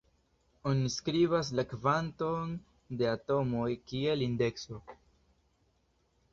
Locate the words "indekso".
4.33-4.83